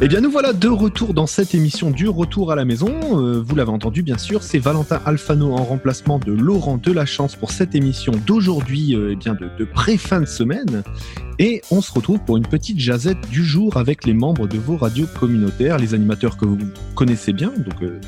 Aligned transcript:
Eh 0.00 0.06
bien, 0.06 0.20
nous 0.20 0.30
voilà 0.30 0.52
de 0.52 0.68
retour 0.68 1.12
dans 1.12 1.26
cette 1.26 1.56
émission 1.56 1.90
du 1.90 2.08
Retour 2.08 2.52
à 2.52 2.54
la 2.54 2.64
maison. 2.64 3.20
Euh, 3.20 3.42
vous 3.44 3.56
l'avez 3.56 3.72
entendu, 3.72 4.04
bien 4.04 4.16
sûr, 4.16 4.44
c'est 4.44 4.60
Valentin 4.60 5.00
Alfano 5.04 5.52
en 5.52 5.64
remplacement 5.64 6.20
de 6.20 6.30
Laurent 6.30 6.78
Delachance 6.78 7.34
pour 7.34 7.50
cette 7.50 7.74
émission 7.74 8.12
d'aujourd'hui, 8.24 8.94
euh, 8.94 9.10
eh 9.10 9.16
bien 9.16 9.34
de, 9.34 9.48
de 9.58 9.64
pré-fin 9.64 10.20
de 10.20 10.26
semaine. 10.26 10.84
Et 11.40 11.62
on 11.72 11.80
se 11.80 11.92
retrouve 11.92 12.20
pour 12.20 12.36
une 12.36 12.46
petite 12.46 12.78
jazette 12.78 13.28
du 13.28 13.44
jour 13.44 13.76
avec 13.76 14.06
les 14.06 14.14
membres 14.14 14.46
de 14.46 14.56
vos 14.56 14.76
radios 14.76 15.08
communautaires, 15.18 15.78
les 15.78 15.94
animateurs 15.94 16.36
que 16.36 16.44
vous 16.44 16.58
connaissez 16.94 17.32
bien, 17.32 17.52
donc 17.56 17.82
euh, 17.82 18.00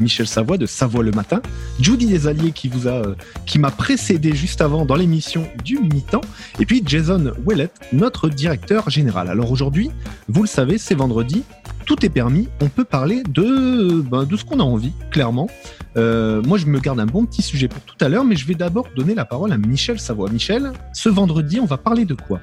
Michel 0.00 0.26
Savoie 0.26 0.58
de 0.58 0.66
Savoie 0.66 1.02
le 1.02 1.10
matin, 1.10 1.40
Judy 1.80 2.06
Desalliés 2.06 2.52
qui 2.52 2.70
euh, 2.86 3.14
qui 3.46 3.58
m'a 3.58 3.70
précédé 3.70 4.34
juste 4.34 4.60
avant 4.60 4.84
dans 4.84 4.96
l'émission 4.96 5.46
du 5.64 5.78
mi-temps, 5.78 6.20
et 6.60 6.66
puis 6.66 6.82
Jason 6.84 7.32
Willett, 7.46 7.72
notre 7.92 8.28
directeur 8.28 8.90
général. 8.90 9.28
Alors 9.28 9.50
aujourd'hui, 9.50 9.90
vous 10.28 10.42
le 10.42 10.48
savez, 10.48 10.78
c'est 10.78 10.94
vendredi, 10.94 11.42
tout 11.86 12.04
est 12.04 12.10
permis, 12.10 12.48
on 12.60 12.68
peut 12.68 12.84
parler 12.84 13.22
de, 13.22 14.02
ben, 14.02 14.28
ce 14.30 14.44
qu'on 14.44 14.60
a 14.60 14.62
envie, 14.62 14.92
clairement. 15.10 15.48
Euh, 15.96 16.42
moi, 16.42 16.58
je 16.58 16.66
me 16.66 16.78
garde 16.78 17.00
un 17.00 17.06
bon 17.06 17.24
petit 17.24 17.42
sujet 17.42 17.66
pour 17.66 17.80
tout 17.82 17.96
à 18.04 18.08
l'heure, 18.08 18.24
mais 18.24 18.36
je 18.36 18.46
vais 18.46 18.54
d'abord 18.54 18.88
donner 18.94 19.14
la 19.14 19.24
parole 19.24 19.52
à 19.52 19.58
Michel 19.58 19.98
Savoie. 19.98 20.30
Michel, 20.30 20.72
ce 20.92 21.08
vendredi, 21.08 21.58
on 21.60 21.64
va 21.64 21.78
parler 21.78 22.04
de 22.04 22.14
quoi? 22.14 22.40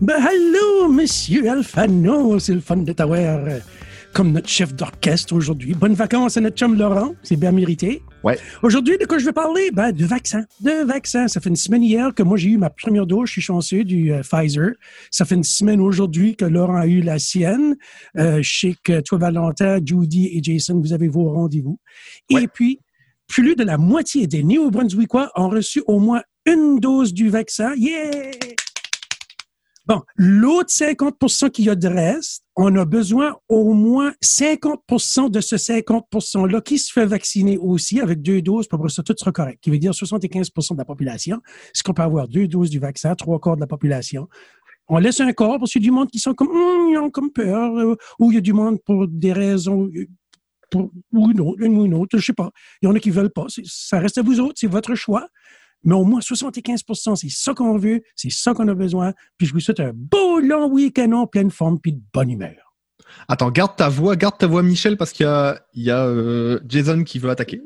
Ben, 0.00 0.16
hello, 0.16 0.90
monsieur 0.90 1.50
Alfano, 1.50 2.38
c'est 2.38 2.54
le 2.54 2.60
fun 2.60 2.78
de 2.78 2.94
euh, 2.98 3.58
comme 4.12 4.32
notre 4.32 4.48
chef 4.48 4.74
d'orchestre 4.74 5.34
aujourd'hui. 5.34 5.74
Bonnes 5.74 5.94
vacances 5.94 6.36
à 6.36 6.40
notre 6.40 6.56
chum 6.56 6.76
Laurent, 6.76 7.14
c'est 7.22 7.36
bien 7.36 7.52
mérité. 7.52 8.02
Ouais. 8.22 8.38
Aujourd'hui, 8.62 8.98
de 8.98 9.06
quoi 9.06 9.18
je 9.18 9.24
vais 9.24 9.32
parler? 9.32 9.70
Ben, 9.72 9.92
de 9.92 10.04
vaccins. 10.04 10.44
De 10.60 10.84
vaccins. 10.84 11.28
Ça 11.28 11.40
fait 11.40 11.48
une 11.48 11.56
semaine 11.56 11.82
hier 11.82 12.14
que 12.14 12.22
moi, 12.22 12.36
j'ai 12.36 12.50
eu 12.50 12.58
ma 12.58 12.70
première 12.70 13.06
dose. 13.06 13.28
Je 13.28 13.32
suis 13.32 13.40
chanceux 13.40 13.84
du 13.84 14.12
euh, 14.12 14.22
Pfizer. 14.22 14.72
Ça 15.10 15.24
fait 15.24 15.36
une 15.36 15.44
semaine 15.44 15.80
aujourd'hui 15.80 16.36
que 16.36 16.44
Laurent 16.44 16.76
a 16.76 16.86
eu 16.86 17.00
la 17.00 17.18
sienne. 17.18 17.76
Euh, 18.18 18.42
je 18.42 18.58
sais 18.58 18.74
que 18.82 19.00
toi, 19.00 19.18
Valentin, 19.18 19.78
Judy 19.84 20.28
et 20.32 20.42
Jason, 20.42 20.80
vous 20.80 20.92
avez 20.92 21.08
vos 21.08 21.30
rendez-vous. 21.32 21.78
Ouais. 22.30 22.44
Et 22.44 22.48
puis, 22.48 22.80
plus 23.26 23.54
de 23.54 23.64
la 23.64 23.78
moitié 23.78 24.26
des 24.26 24.42
Néo-Brunswickois 24.42 25.30
ont 25.36 25.48
reçu 25.48 25.82
au 25.86 25.98
moins 25.98 26.22
une 26.46 26.80
dose 26.80 27.14
du 27.14 27.28
vaccin. 27.28 27.74
Yeah! 27.76 28.49
L'autre 30.16 30.70
50% 30.70 31.50
qui 31.50 31.64
y 31.64 31.70
a 31.70 31.74
de 31.74 31.88
reste, 31.88 32.44
on 32.56 32.74
a 32.76 32.84
besoin 32.84 33.36
au 33.48 33.72
moins 33.72 34.12
50% 34.22 35.30
de 35.30 35.40
ce 35.40 35.56
50 35.56 36.06
%-là 36.12 36.60
qui 36.60 36.78
se 36.78 36.92
fait 36.92 37.06
vacciner 37.06 37.58
aussi 37.58 38.00
avec 38.00 38.22
deux 38.22 38.42
doses, 38.42 38.68
pour 38.68 38.78
après 38.78 38.90
ça, 38.90 39.02
tout 39.02 39.14
sera 39.18 39.32
correct. 39.32 39.58
Qui 39.62 39.70
veut 39.70 39.78
dire 39.78 39.92
75% 39.92 40.74
de 40.74 40.78
la 40.78 40.84
population. 40.84 41.40
Est-ce 41.74 41.82
qu'on 41.82 41.94
peut 41.94 42.02
avoir 42.02 42.28
deux 42.28 42.46
doses 42.46 42.70
du 42.70 42.78
vaccin, 42.78 43.14
trois 43.14 43.38
quarts 43.38 43.56
de 43.56 43.60
la 43.60 43.66
population? 43.66 44.28
On 44.88 44.98
laisse 44.98 45.20
un 45.20 45.32
corps 45.32 45.58
parce 45.58 45.72
qu'il 45.72 45.82
y 45.82 45.84
a 45.84 45.88
du 45.88 45.92
monde 45.92 46.10
qui 46.10 46.18
sont 46.18 46.34
comme, 46.34 46.48
Hum, 46.48 46.90
ils 46.90 46.98
ont 46.98 47.10
comme 47.10 47.30
peur, 47.30 47.76
euh, 47.78 47.96
ou 48.18 48.32
il 48.32 48.34
y 48.34 48.38
a 48.38 48.40
du 48.40 48.52
monde 48.52 48.78
pour 48.84 49.06
des 49.06 49.32
raisons, 49.32 49.88
euh, 49.94 50.06
pour, 50.70 50.90
ou 51.12 51.30
une 51.30 51.40
autre, 51.40 51.62
une 51.62 51.76
ou 51.76 51.84
une 51.84 51.94
autre, 51.94 52.18
je 52.18 52.24
sais 52.24 52.32
pas. 52.32 52.50
Il 52.82 52.86
y 52.86 52.88
en 52.88 52.94
a 52.94 52.98
qui 52.98 53.10
veulent 53.10 53.30
pas. 53.30 53.46
Ça 53.64 53.98
reste 54.00 54.18
à 54.18 54.22
vous 54.22 54.40
autres, 54.40 54.54
c'est 54.56 54.66
votre 54.66 54.94
choix. 54.94 55.28
Mais 55.84 55.94
au 55.94 56.04
moins 56.04 56.20
75% 56.20 57.16
c'est 57.16 57.30
ça 57.30 57.54
qu'on 57.54 57.76
veut, 57.76 58.02
c'est 58.14 58.30
ça 58.30 58.54
qu'on 58.54 58.68
a 58.68 58.74
besoin. 58.74 59.12
Puis 59.38 59.46
je 59.46 59.52
vous 59.52 59.60
souhaite 59.60 59.80
un 59.80 59.92
beau 59.94 60.40
long 60.40 60.68
week-end 60.70 61.12
en 61.12 61.26
pleine 61.26 61.50
forme 61.50 61.78
puis 61.80 61.94
de 61.94 62.02
bonne 62.12 62.30
humeur. 62.30 62.74
Attends, 63.28 63.50
garde 63.50 63.76
ta 63.76 63.88
voix, 63.88 64.16
garde 64.16 64.38
ta 64.38 64.46
voix, 64.46 64.62
Michel, 64.62 64.96
parce 64.96 65.12
qu'il 65.12 65.24
y 65.24 65.28
a, 65.28 65.60
il 65.74 65.82
y 65.82 65.90
a 65.90 66.06
euh, 66.06 66.60
Jason 66.66 67.02
qui 67.04 67.18
veut 67.18 67.30
attaquer. 67.30 67.60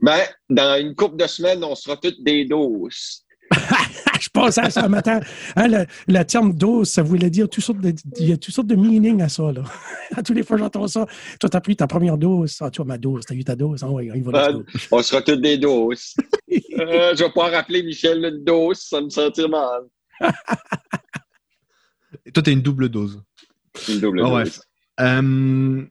Ben, 0.00 0.20
dans 0.48 0.80
une 0.80 0.94
couple 0.94 1.16
de 1.16 1.26
semaines, 1.26 1.62
on 1.64 1.74
sera 1.74 1.96
toutes 1.96 2.22
des 2.22 2.44
doses. 2.44 3.24
je 4.20 4.28
pensais 4.32 4.60
à 4.60 4.70
ça 4.70 4.84
un 4.84 4.88
matin. 4.88 5.20
Hein, 5.56 5.68
le, 5.68 5.86
le 6.08 6.22
terme 6.24 6.52
dose, 6.54 6.88
ça 6.90 7.02
voulait 7.02 7.30
dire 7.30 7.48
toutes 7.48 7.64
sortes 7.64 7.80
de, 7.80 7.92
il 8.18 8.28
y 8.28 8.32
a 8.32 8.36
toutes 8.36 8.54
sortes 8.54 8.68
de 8.68 8.76
meaning 8.76 9.20
à 9.22 9.28
ça. 9.28 9.50
Là. 9.52 9.62
à 10.16 10.22
tous 10.22 10.32
les 10.32 10.42
fois, 10.42 10.56
j'entends 10.56 10.86
ça. 10.88 11.06
Toi, 11.40 11.50
t'as 11.50 11.60
pris 11.60 11.74
ta 11.76 11.86
première 11.86 12.16
dose. 12.18 12.56
Ah, 12.60 12.70
tu 12.70 12.76
vois, 12.78 12.86
ma 12.86 12.98
dose. 12.98 13.24
T'as 13.26 13.34
eu 13.34 13.42
ta 13.44 13.56
dose. 13.56 13.82
Ah, 13.82 13.90
ouais, 13.90 14.10
il 14.14 14.22
va 14.22 14.30
Ah, 14.34 14.46
la 14.48 14.52
dose. 14.52 14.64
On 14.90 15.02
sera 15.02 15.22
toutes 15.22 15.40
des 15.40 15.58
doses. 15.58 16.14
Euh, 16.80 17.14
je 17.14 17.22
vais 17.24 17.30
pas 17.32 17.50
rappeler 17.50 17.82
Michel 17.82 18.24
une 18.24 18.42
dose, 18.42 18.78
ça 18.78 19.02
me 19.02 19.10
sentir 19.10 19.50
mal. 19.50 19.82
Et 22.24 22.32
toi, 22.32 22.42
t'as 22.42 22.52
une 22.52 22.62
double 22.62 22.88
dose. 22.88 23.22
Une 23.88 24.00
double 24.00 24.20
Ah, 24.20 24.22
dose. 24.22 24.30
bref. 24.30 24.60
Euh, 25.00 25.84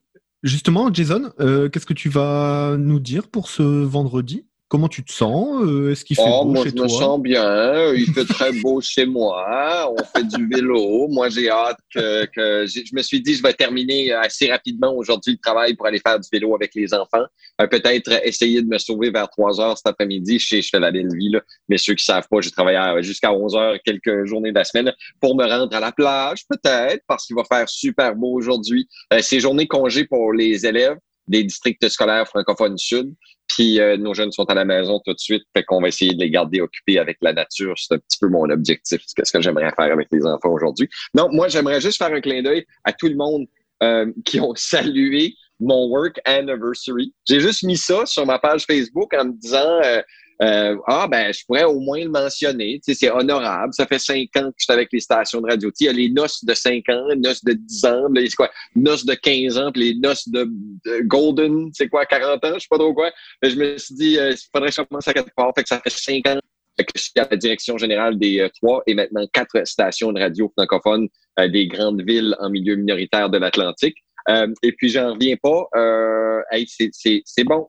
justement, 0.44 0.92
Jason, 0.94 1.32
euh, 1.40 1.70
qu'est-ce 1.70 1.86
que 1.86 1.94
tu 1.94 2.10
vas 2.10 2.76
nous 2.78 3.00
dire 3.00 3.28
pour 3.28 3.50
ce 3.50 3.62
vendredi? 3.62 4.48
Comment 4.70 4.88
tu 4.88 5.04
te 5.04 5.12
sens 5.12 5.64
Euh, 5.64 5.92
Est-ce 5.92 6.06
qu'il 6.06 6.16
fait 6.16 6.22
Oh, 6.26 6.46
beau 6.46 6.52
moi, 6.52 6.64
chez 6.64 6.70
je 6.70 6.76
toi? 6.76 6.86
me 6.86 6.90
sens 6.90 7.20
bien. 7.20 7.92
Il 7.94 8.06
fait 8.14 8.24
très 8.26 8.52
beau 8.52 8.80
chez 8.82 9.06
moi. 9.08 9.92
On 9.92 10.04
fait 10.16 10.24
du 10.28 10.48
vélo. 10.48 11.08
Moi, 11.10 11.30
j'ai 11.30 11.50
hâte 11.50 11.80
que, 11.94 12.26
que 12.26 12.68
je 12.68 12.96
me 12.96 13.02
suis 13.02 13.20
dit, 13.20 13.34
je 13.34 13.42
vais 13.42 13.54
terminer 13.54 14.12
assez 14.12 14.48
rapidement 14.52 14.94
aujourd'hui 14.96 15.34
le 15.34 15.40
travail 15.40 15.74
pour 15.76 15.88
aller 15.88 16.00
faire 16.00 16.20
du 16.20 16.28
vélo 16.32 16.54
avec 16.54 16.76
les 16.76 16.94
enfants. 16.94 17.26
Euh, 17.60 17.66
Peut-être 17.68 18.12
essayer 18.24 18.62
de 18.62 18.68
me 18.68 18.78
sauver 18.78 19.10
vers 19.10 19.28
3 19.30 19.60
heures 19.60 19.76
cet 19.76 19.88
après-midi. 19.88 20.38
Je 20.38 20.48
sais, 20.48 20.62
je 20.62 20.70
fais 20.70 20.80
la 20.80 20.92
belle 20.92 21.10
vie, 21.16 21.30
là. 21.32 21.42
Mais 21.68 21.80
ceux 21.80 21.96
qui 21.96 22.06
savent 22.06 22.28
pas, 22.30 22.40
j'ai 22.42 22.52
travaillé 22.52 23.02
jusqu'à 23.02 23.34
11 23.34 23.56
heures 23.56 23.76
quelques 23.84 24.26
journées 24.26 24.52
de 24.52 24.56
la 24.56 24.66
semaine 24.66 24.94
pour 25.20 25.36
me 25.36 25.46
rendre 25.50 25.76
à 25.76 25.80
la 25.80 25.92
plage, 25.92 26.46
peut-être, 26.48 27.02
parce 27.08 27.26
qu'il 27.26 27.36
va 27.36 27.44
faire 27.44 27.68
super 27.68 28.16
beau 28.16 28.34
aujourd'hui. 28.38 28.88
Euh, 29.14 29.20
C'est 29.24 29.40
journée 29.40 29.66
congé 29.68 30.06
pour 30.06 30.32
les 30.32 30.66
élèves 30.68 30.98
des 31.30 31.44
districts 31.44 31.88
scolaires 31.88 32.28
francophones 32.28 32.78
sud. 32.78 33.14
Puis 33.48 33.80
euh, 33.80 33.98
nos 33.98 34.14
jeunes 34.14 34.32
sont 34.32 34.46
à 34.46 34.54
la 34.54 34.66
maison 34.66 35.00
tout 35.04 35.14
de 35.14 35.20
suite, 35.20 35.44
fait 35.56 35.64
qu'on 35.64 35.82
va 35.82 35.88
essayer 35.88 36.14
de 36.14 36.20
les 36.20 36.30
garder 36.30 36.62
occupés 36.62 37.00
avec 37.00 37.18
la 37.22 37.34
nature. 37.34 37.74
C'est 37.78 37.96
un 37.96 37.98
petit 37.98 38.20
peu 38.20 38.28
mon 38.28 38.50
objectif, 38.50 39.02
c'est 39.06 39.26
ce 39.26 39.32
que 39.32 39.42
j'aimerais 39.42 39.72
faire 39.76 39.92
avec 39.92 40.08
les 40.12 40.26
enfants 40.26 40.52
aujourd'hui. 40.52 40.90
Non, 41.16 41.30
moi 41.32 41.48
j'aimerais 41.48 41.82
juste 41.82 41.98
faire 41.98 42.14
un 42.14 42.22
clin 42.22 42.44
d'œil 42.44 42.66
à 42.84 42.94
tout 42.94 43.08
le 43.08 43.16
monde 43.16 43.48
euh, 43.82 44.12
qui 44.26 44.40
ont 44.40 44.54
salué 44.56 45.36
mon 45.60 45.88
work 45.88 46.20
anniversary. 46.26 47.14
J'ai 47.28 47.40
juste 47.40 47.64
mis 47.64 47.78
ça 47.78 48.06
sur 48.06 48.26
ma 48.26 48.40
page 48.40 48.66
Facebook 48.66 49.14
en 49.14 49.26
me 49.26 49.34
disant 49.34 49.80
euh, 49.84 50.02
euh, 50.42 50.78
ah 50.88 51.08
ben 51.10 51.34
je 51.34 51.44
pourrais 51.46 51.66
au 51.66 51.80
moins 51.80 52.00
le 52.00 52.10
mentionner. 52.10 52.80
Tu 52.84 52.94
sais, 52.94 53.00
c'est 53.00 53.12
honorable. 53.12 53.74
Ça 53.74 53.86
fait 53.86 54.00
cinq 54.00 54.30
ans 54.38 54.50
que 54.50 54.56
je 54.58 54.64
suis 54.64 54.74
avec 54.74 54.90
les 54.92 55.00
stations 55.00 55.42
de 55.42 55.48
radio. 55.48 55.70
Tu 55.70 55.76
sais, 55.76 55.84
il 55.86 55.88
y 55.88 55.90
a 55.90 55.94
les 55.94 56.10
noces 56.10 56.44
de 56.44 56.54
cinq 56.54 56.88
ans, 56.90 57.08
les 57.10 57.18
noces 57.18 57.44
de 57.44 57.54
10 57.54 57.86
ans, 57.86 58.08
là, 58.14 58.22
c'est 58.24 58.36
quoi, 58.36 58.50
noces 58.76 59.06
de 59.06 59.14
15 59.16 59.58
ans, 59.58 59.72
les 59.76 59.96
noces 59.96 60.28
de, 60.30 60.50
de 60.86 61.02
golden, 61.02 61.70
c'est 61.74 61.90
quoi, 61.90 62.06
40 62.06 62.44
ans, 62.46 62.54
je 62.54 62.60
sais 62.60 62.68
pas 62.70 62.78
trop 62.78 62.94
quoi. 62.94 63.12
Je 63.42 63.56
me 63.56 63.78
suis 63.78 63.96
dit, 63.96 64.18
euh, 64.18 64.32
il 64.32 64.38
faudrait 64.54 64.70
que 64.70 64.76
je 64.76 64.82
commence 64.82 65.08
à 65.08 65.14
quelque 65.14 65.34
part. 65.36 65.52
Fait 65.56 65.64
que 65.64 65.70
ça 65.70 65.80
fait 65.80 65.90
cinq 65.90 66.28
ans 66.28 66.40
que 66.78 66.92
je 66.96 67.02
suis 67.02 67.12
à 67.18 67.28
la 67.30 67.38
direction 67.38 67.78
générale 67.78 68.18
des 68.18 68.40
euh, 68.40 68.50
trois 68.62 68.82
et 68.88 68.94
maintenant 68.94 69.26
quatre 69.34 69.66
stations 69.66 70.12
de 70.12 70.20
radio 70.22 70.52
francophones 70.58 71.08
euh, 71.40 71.48
des 71.48 71.68
grandes 71.68 72.02
villes 72.02 72.36
en 72.40 72.50
milieu 72.50 72.76
minoritaire 72.76 73.30
de 73.30 73.38
l'Atlantique. 73.38 73.98
Euh, 74.30 74.48
et 74.64 74.72
puis, 74.74 74.90
j'en 74.90 75.14
reviens 75.14 75.36
pas. 75.42 75.68
Euh, 75.76 76.42
hey, 76.52 76.68
c'est 76.68 77.44
bon. 77.44 77.68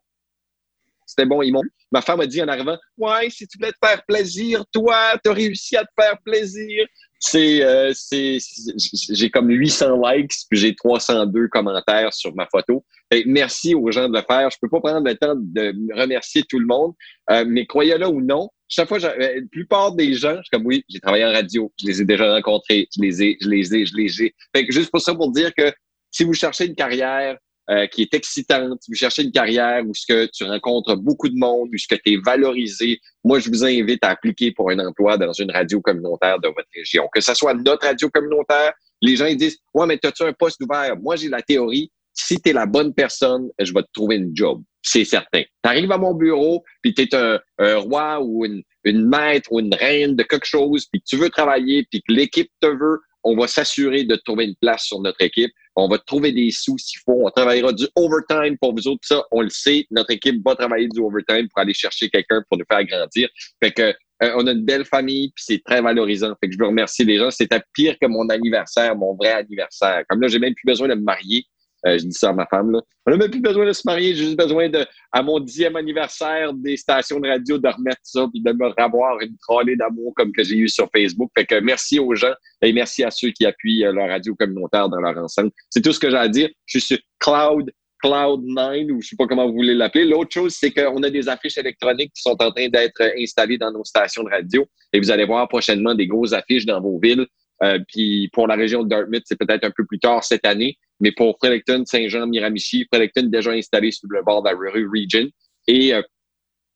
C'était 1.10 1.26
bon. 1.26 1.42
Ils 1.42 1.52
m'ont. 1.52 1.62
Ma 1.92 2.00
femme 2.02 2.20
a 2.20 2.26
dit 2.26 2.40
en 2.42 2.48
arrivant, 2.48 2.78
ouais, 2.98 3.28
si 3.30 3.46
tu 3.48 3.58
voulais 3.58 3.72
te 3.72 3.86
faire 3.86 4.02
plaisir, 4.06 4.64
toi, 4.72 5.18
t'as 5.22 5.32
réussi 5.32 5.76
à 5.76 5.82
te 5.84 5.90
faire 6.00 6.16
plaisir. 6.24 6.86
C'est, 7.18 7.62
euh, 7.62 7.92
c'est, 7.94 8.38
c'est- 8.40 9.14
j'ai 9.14 9.30
comme 9.30 9.50
800 9.50 10.00
likes, 10.08 10.32
puis 10.48 10.58
j'ai 10.58 10.74
302 10.74 11.48
commentaires 11.48 12.14
sur 12.14 12.34
ma 12.34 12.46
photo. 12.46 12.84
Merci 13.26 13.74
aux 13.74 13.90
gens 13.90 14.08
de 14.08 14.16
le 14.16 14.22
faire. 14.22 14.48
Je 14.50 14.56
peux 14.60 14.68
pas 14.70 14.80
prendre 14.80 15.06
le 15.06 15.14
temps 15.16 15.34
de 15.36 15.74
remercier 16.00 16.44
tout 16.48 16.58
le 16.58 16.66
monde, 16.66 16.92
euh, 17.30 17.44
mais 17.46 17.66
croyez-le 17.66 18.06
ou 18.06 18.20
non, 18.22 18.48
chaque 18.68 18.88
fois, 18.88 19.04
euh, 19.04 19.16
la 19.18 19.40
plupart 19.50 19.92
des 19.92 20.14
gens, 20.14 20.36
je 20.36 20.42
suis 20.42 20.50
comme 20.52 20.64
oui, 20.64 20.84
j'ai 20.88 21.00
travaillé 21.00 21.24
en 21.24 21.32
radio, 21.32 21.72
je 21.80 21.86
les 21.88 22.00
ai 22.00 22.04
déjà 22.04 22.32
rencontrés, 22.32 22.88
je 22.96 23.02
les 23.02 23.22
ai, 23.22 23.36
je 23.40 23.48
les 23.48 23.74
ai, 23.74 23.84
je 23.84 23.96
les 23.96 24.22
ai. 24.22 24.34
Juste 24.70 24.90
pour 24.92 25.00
ça, 25.00 25.12
pour 25.14 25.32
dire 25.32 25.52
que 25.54 25.72
si 26.12 26.22
vous 26.24 26.34
cherchez 26.34 26.66
une 26.66 26.76
carrière 26.76 27.36
euh, 27.68 27.86
qui 27.86 28.02
est 28.02 28.14
excitante, 28.14 28.80
vous 28.88 28.94
cherchez 28.94 29.22
une 29.22 29.30
carrière 29.30 29.84
où 29.86 29.94
ce 29.94 30.04
que 30.06 30.28
tu 30.32 30.44
rencontres 30.44 30.96
beaucoup 30.96 31.28
de 31.28 31.36
monde, 31.36 31.68
où 31.72 31.78
ce 31.78 31.86
que 31.86 31.94
tu 31.94 32.14
es 32.14 32.16
valorisé, 32.16 32.98
moi, 33.22 33.38
je 33.38 33.48
vous 33.48 33.64
invite 33.64 34.02
à 34.02 34.08
appliquer 34.08 34.52
pour 34.52 34.70
un 34.70 34.78
emploi 34.80 35.16
dans 35.18 35.32
une 35.32 35.50
radio 35.50 35.80
communautaire 35.80 36.40
de 36.40 36.48
votre 36.48 36.68
région. 36.74 37.08
Que 37.12 37.20
ce 37.20 37.34
soit 37.34 37.54
notre 37.54 37.86
radio 37.86 38.08
communautaire, 38.10 38.72
les 39.02 39.16
gens 39.16 39.26
ils 39.26 39.36
disent 39.36 39.58
Ouais, 39.74 39.86
mais 39.86 40.04
as-tu 40.04 40.22
un 40.24 40.32
poste 40.32 40.60
ouvert? 40.62 40.96
Moi, 41.00 41.16
j'ai 41.16 41.28
la 41.28 41.42
théorie. 41.42 41.92
Si 42.12 42.40
tu 42.40 42.50
es 42.50 42.52
la 42.52 42.66
bonne 42.66 42.92
personne, 42.92 43.48
je 43.58 43.72
vais 43.72 43.82
te 43.82 43.88
trouver 43.92 44.16
une 44.16 44.34
job. 44.34 44.62
C'est 44.82 45.04
certain. 45.04 45.42
Tu 45.42 45.70
arrives 45.70 45.92
à 45.92 45.98
mon 45.98 46.14
bureau, 46.14 46.64
puis 46.82 46.92
tu 46.92 47.02
es 47.02 47.14
un, 47.14 47.38
un 47.58 47.76
roi 47.76 48.20
ou 48.20 48.44
une, 48.44 48.62
une 48.84 49.06
maître 49.06 49.52
ou 49.52 49.60
une 49.60 49.74
reine 49.74 50.16
de 50.16 50.22
quelque 50.22 50.46
chose, 50.46 50.86
puis 50.90 51.02
tu 51.06 51.16
veux 51.16 51.30
travailler, 51.30 51.86
puis 51.90 52.02
que 52.02 52.12
l'équipe 52.12 52.50
te 52.60 52.66
veut, 52.66 52.98
on 53.22 53.36
va 53.36 53.46
s'assurer 53.46 54.04
de 54.04 54.16
te 54.16 54.22
trouver 54.22 54.46
une 54.46 54.56
place 54.60 54.84
sur 54.84 55.00
notre 55.00 55.20
équipe. 55.22 55.52
On 55.76 55.88
va 55.88 55.98
trouver 55.98 56.32
des 56.32 56.50
sous 56.50 56.76
s'il 56.78 57.00
faut. 57.00 57.26
On 57.26 57.30
travaillera 57.30 57.72
du 57.72 57.86
overtime 57.96 58.56
pour 58.60 58.74
vous 58.74 58.88
autres. 58.88 59.00
Ça, 59.02 59.22
on 59.30 59.40
le 59.42 59.50
sait. 59.50 59.86
Notre 59.90 60.10
équipe 60.10 60.42
va 60.44 60.54
travailler 60.54 60.88
du 60.88 61.00
overtime 61.00 61.48
pour 61.48 61.60
aller 61.60 61.74
chercher 61.74 62.08
quelqu'un 62.08 62.42
pour 62.48 62.58
nous 62.58 62.64
faire 62.70 62.84
grandir. 62.84 63.28
Fait 63.62 63.72
que 63.72 63.94
euh, 64.22 64.34
on 64.36 64.46
a 64.46 64.52
une 64.52 64.64
belle 64.64 64.84
famille, 64.84 65.32
puis 65.34 65.44
c'est 65.46 65.62
très 65.64 65.80
valorisant. 65.80 66.34
Fait 66.40 66.48
que 66.48 66.52
je 66.52 66.58
veux 66.58 66.66
remercier 66.66 67.04
les 67.04 67.18
gens. 67.18 67.30
C'était 67.30 67.60
pire 67.72 67.96
que 68.00 68.06
mon 68.06 68.28
anniversaire, 68.28 68.94
mon 68.96 69.14
vrai 69.14 69.32
anniversaire. 69.32 70.02
Comme 70.08 70.20
là, 70.20 70.28
j'ai 70.28 70.38
même 70.38 70.54
plus 70.54 70.66
besoin 70.66 70.88
de 70.88 70.94
me 70.94 71.02
marier. 71.02 71.46
Je 71.84 72.04
dis 72.04 72.12
ça 72.12 72.30
à 72.30 72.32
ma 72.32 72.46
femme. 72.46 72.70
Là. 72.72 72.80
On 73.06 73.10
n'a 73.10 73.16
même 73.16 73.30
plus 73.30 73.40
besoin 73.40 73.66
de 73.66 73.72
se 73.72 73.82
marier, 73.84 74.14
j'ai 74.14 74.24
juste 74.24 74.38
besoin 74.38 74.68
de, 74.68 74.86
à 75.12 75.22
mon 75.22 75.40
dixième 75.40 75.76
anniversaire 75.76 76.52
des 76.52 76.76
stations 76.76 77.18
de 77.20 77.28
radio, 77.28 77.58
de 77.58 77.68
remettre 77.68 78.00
ça 78.02 78.26
puis 78.30 78.42
de 78.42 78.52
me 78.52 78.66
revoir 78.66 79.20
une 79.20 79.36
trollée 79.38 79.76
d'amour 79.76 80.12
comme 80.14 80.32
que 80.32 80.42
j'ai 80.42 80.56
eu 80.56 80.68
sur 80.68 80.88
Facebook. 80.94 81.30
Fait 81.36 81.46
que 81.46 81.60
merci 81.60 81.98
aux 81.98 82.14
gens 82.14 82.34
et 82.62 82.72
merci 82.72 83.04
à 83.04 83.10
ceux 83.10 83.30
qui 83.30 83.46
appuient 83.46 83.80
leur 83.80 84.08
radio 84.08 84.34
communautaire 84.34 84.88
dans 84.88 85.00
leur 85.00 85.16
ensemble. 85.16 85.50
C'est 85.70 85.82
tout 85.82 85.92
ce 85.92 86.00
que 86.00 86.10
j'ai 86.10 86.16
à 86.16 86.28
dire. 86.28 86.48
Je 86.66 86.78
suis 86.78 86.86
sur 86.86 86.98
Cloud 87.18 87.70
Cloud9 88.02 88.90
ou 88.92 89.02
je 89.02 89.08
sais 89.08 89.16
pas 89.16 89.26
comment 89.26 89.46
vous 89.46 89.54
voulez 89.54 89.74
l'appeler. 89.74 90.04
L'autre 90.04 90.32
chose, 90.32 90.54
c'est 90.58 90.70
qu'on 90.70 91.02
a 91.02 91.10
des 91.10 91.28
affiches 91.28 91.58
électroniques 91.58 92.12
qui 92.14 92.22
sont 92.22 92.36
en 92.40 92.50
train 92.50 92.68
d'être 92.68 93.02
installées 93.18 93.58
dans 93.58 93.70
nos 93.70 93.84
stations 93.84 94.22
de 94.22 94.30
radio 94.30 94.66
et 94.92 95.00
vous 95.00 95.10
allez 95.10 95.26
voir 95.26 95.48
prochainement 95.48 95.94
des 95.94 96.06
grosses 96.06 96.32
affiches 96.32 96.66
dans 96.66 96.80
vos 96.80 96.98
villes. 96.98 97.26
Euh, 97.62 97.78
puis 97.88 98.28
pour 98.32 98.46
la 98.46 98.54
région 98.54 98.82
de 98.82 98.88
Dartmouth, 98.88 99.22
c'est 99.24 99.38
peut-être 99.38 99.64
un 99.64 99.70
peu 99.70 99.84
plus 99.84 99.98
tard 99.98 100.24
cette 100.24 100.46
année, 100.46 100.78
mais 101.00 101.12
pour 101.12 101.36
Fredericton, 101.38 101.84
Saint-Jean, 101.84 102.26
Miramichi, 102.26 102.86
Fredericton 102.90 103.24
déjà 103.24 103.52
installé 103.52 103.90
sur 103.90 104.08
le 104.10 104.22
bord 104.22 104.42
de 104.42 104.50
la 104.50 104.56
rue 104.56 104.88
Region. 104.88 105.28
Et 105.66 105.94
euh, 105.94 106.02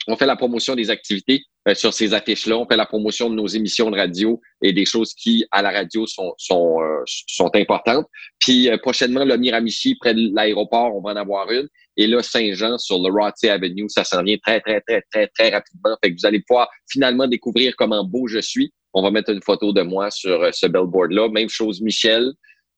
on 0.07 0.17
fait 0.17 0.27
la 0.27 0.37
promotion 0.37 0.75
des 0.75 0.91
activités 0.91 1.43
euh, 1.69 1.75
sur 1.75 1.95
ces 1.95 2.13
affiches-là. 2.13 2.59
On 2.59 2.67
fait 2.67 2.77
la 2.77 2.87
promotion 2.87 3.31
de 3.31 3.35
nos 3.35 3.47
émissions 3.47 3.91
de 3.91 3.97
radio 3.97 4.41
et 4.63 4.73
des 4.73 4.85
choses 4.85 5.15
qui, 5.15 5.47
à 5.51 5.63
la 5.63 5.71
radio, 5.71 6.07
sont, 6.07 6.35
sont, 6.37 6.81
euh, 6.83 7.03
sont 7.07 7.51
importantes. 7.55 8.07
Puis 8.39 8.69
euh, 8.69 8.77
prochainement, 8.77 9.25
le 9.25 9.37
Miramichi, 9.37 9.97
près 9.97 10.15
de 10.15 10.31
l'aéroport, 10.35 10.95
on 10.95 11.01
va 11.01 11.13
en 11.13 11.17
avoir 11.17 11.51
une. 11.51 11.69
Et 11.97 12.07
là, 12.07 12.23
Saint-Jean, 12.23 12.77
sur 12.79 12.99
le 12.99 13.11
Rothsay 13.11 13.49
Avenue, 13.49 13.89
ça 13.89 14.05
s'en 14.05 14.23
vient 14.23 14.37
très, 14.39 14.61
très, 14.61 14.81
très, 14.83 15.03
très, 15.11 15.29
très 15.29 15.51
rapidement. 15.51 15.97
Fait 16.03 16.11
que 16.11 16.21
vous 16.21 16.27
allez 16.27 16.41
pouvoir 16.41 16.69
finalement 16.91 17.27
découvrir 17.27 17.75
comment 17.77 18.05
beau 18.05 18.27
je 18.29 18.41
suis. 18.41 18.73
On 18.95 19.03
va 19.03 19.11
mettre 19.11 19.31
une 19.31 19.43
photo 19.43 19.73
de 19.73 19.83
moi 19.83 20.11
sur 20.11 20.49
ce 20.55 20.67
billboard-là. 20.67 21.29
Même 21.29 21.49
chose, 21.49 21.81
Michel. 21.83 22.33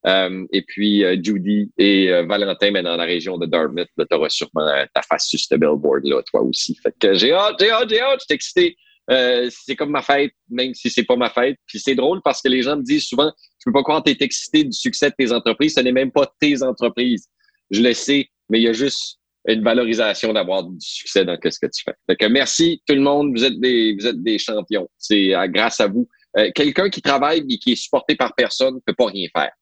Euh, 0.06 0.46
et 0.52 0.62
puis 0.62 1.04
euh, 1.04 1.16
Judy 1.20 1.72
et 1.78 2.12
euh, 2.12 2.24
Valentin, 2.24 2.70
mais 2.70 2.82
dans 2.82 2.96
la 2.96 3.04
région 3.04 3.38
de 3.38 3.46
Dartmouth, 3.46 3.88
tu 3.98 4.16
auras 4.16 4.28
sûrement 4.28 4.84
ta 4.94 5.02
face 5.02 5.26
sur 5.26 5.40
ce 5.40 5.54
billboard-là, 5.56 6.22
toi 6.30 6.42
aussi. 6.42 6.76
Fait 6.76 6.94
que 6.98 7.14
j'ai 7.14 7.32
hâte, 7.32 7.56
j'ai 7.58 7.70
hâte, 7.70 7.88
j'ai 7.88 8.00
hâte, 8.00 8.20
je 8.28 8.34
excité. 8.34 8.76
c'est 9.08 9.74
comme 9.74 9.90
ma 9.90 10.02
fête, 10.02 10.32
même 10.48 10.74
si 10.74 10.90
c'est 10.90 11.04
pas 11.04 11.16
ma 11.16 11.30
fête. 11.30 11.56
Puis 11.66 11.80
c'est 11.80 11.96
drôle 11.96 12.20
parce 12.22 12.40
que 12.40 12.48
les 12.48 12.62
gens 12.62 12.76
me 12.76 12.82
disent 12.82 13.06
souvent, 13.06 13.32
je 13.58 13.64
peux 13.64 13.72
pas 13.72 13.82
croire 13.82 14.02
que 14.02 14.10
tu 14.10 14.16
es 14.16 14.24
excité 14.24 14.62
du 14.62 14.72
succès 14.72 15.10
de 15.10 15.14
tes 15.18 15.32
entreprises. 15.32 15.74
Ce 15.74 15.80
n'est 15.80 15.92
même 15.92 16.12
pas 16.12 16.32
tes 16.40 16.62
entreprises. 16.62 17.28
Je 17.70 17.82
le 17.82 17.92
sais, 17.92 18.28
mais 18.48 18.60
il 18.60 18.64
y 18.64 18.68
a 18.68 18.72
juste 18.72 19.18
une 19.48 19.62
valorisation 19.62 20.32
d'avoir 20.32 20.64
du 20.64 20.76
succès 20.80 21.24
dans 21.24 21.36
ce 21.42 21.58
que 21.58 21.66
tu 21.66 21.82
fais. 21.84 21.94
Fait 22.08 22.16
que 22.16 22.26
merci 22.26 22.82
tout 22.86 22.94
le 22.94 23.00
monde, 23.00 23.36
vous 23.36 23.44
êtes 23.44 23.58
des, 23.60 23.96
vous 23.98 24.06
êtes 24.06 24.22
des 24.22 24.38
champions. 24.38 24.88
C'est 24.98 25.32
grâce 25.48 25.80
à 25.80 25.88
vous. 25.88 26.08
Quelqu'un 26.54 26.90
qui 26.90 27.00
travaille 27.00 27.44
et 27.48 27.58
qui 27.58 27.72
est 27.72 27.76
supporté 27.76 28.16
par 28.16 28.34
personne 28.34 28.74
ne 28.74 28.80
peut 28.84 28.94
pas 28.94 29.06
rien 29.06 29.28
faire 29.34 29.52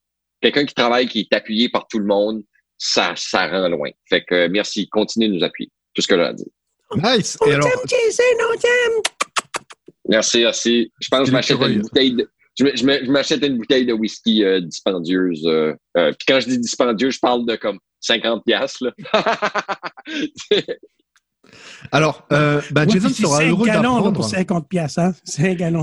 quelqu'un 0.45 0.67
qui 0.67 0.75
travaille, 0.75 1.09
qui 1.09 1.21
est 1.21 1.35
appuyé 1.35 1.69
par 1.71 1.87
tout 1.89 1.99
le 1.99 2.05
monde, 2.05 2.43
ça, 2.77 3.15
ça 3.17 3.49
rend 3.49 3.69
loin. 3.69 3.91
Fait 4.09 4.23
que 4.23 4.47
merci, 4.49 4.89
continuez 4.89 5.29
de 5.29 5.35
nous 5.35 5.45
appuyer. 5.45 5.71
Tout 5.95 6.03
ce 6.03 6.09
que 6.09 6.17
j'ai 6.17 6.23
à 6.23 6.33
dire. 6.33 6.47
Nice. 6.97 7.39
On 7.41 7.51
alors... 7.51 7.69
Merci, 10.09 10.41
merci. 10.41 10.93
Je 11.01 11.09
pense 11.09 11.21
que 11.21 11.27
je 11.27 11.33
m'achète 11.33 11.61
une 11.61 11.81
bouteille 11.81 12.15
de. 12.15 12.29
Je 12.57 13.11
m'achète 13.11 13.45
une 13.45 13.57
bouteille 13.57 13.87
de 13.87 13.95
whisky 13.95 14.45
euh, 14.45 14.61
dispendieuse. 14.61 15.45
Euh, 15.47 15.75
euh, 15.97 16.13
puis 16.13 16.27
quand 16.29 16.41
je 16.41 16.49
dis 16.49 16.59
dispendieuse, 16.59 17.15
je 17.15 17.19
parle 17.19 17.47
de 17.47 17.57
comme 17.57 17.79
50 18.05 18.45
piastres. 18.45 18.93
Alors, 21.93 22.27
euh, 22.33 22.61
bah, 22.71 22.87
Jason 22.87 23.09
sera 23.09 23.43
heureux 23.45 23.67
d'apprendre. 23.67 24.13
pour 24.13 24.25
50 24.25 24.69
piastres, 24.69 24.99
hein? 25.01 25.13
5 25.25 25.57
gallons. 25.57 25.83